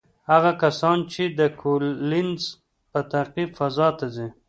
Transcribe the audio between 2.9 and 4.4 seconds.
په تعقیب فضا ته ځي،